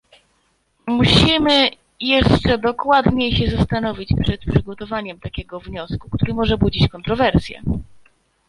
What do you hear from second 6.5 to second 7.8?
budzić kontrowersje